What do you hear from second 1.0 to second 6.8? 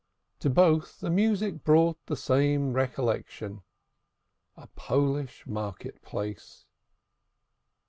music brought the same recollection a Polish market place.